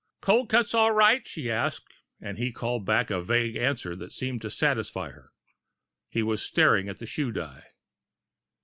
"Cold 0.19 0.49
cuts 0.49 0.73
all 0.73 0.91
right?" 0.91 1.27
she 1.27 1.51
asked, 1.51 1.93
and 2.19 2.39
he 2.39 2.51
called 2.51 2.87
back 2.87 3.11
a 3.11 3.21
vague 3.21 3.55
answer 3.55 3.95
that 3.95 4.11
seemed 4.11 4.41
to 4.41 4.49
satisfy 4.49 5.11
her. 5.11 5.31
He 6.09 6.23
was 6.23 6.41
staring 6.41 6.89
at 6.89 6.97
the 6.97 7.05
shoe 7.05 7.31
dye. 7.31 7.67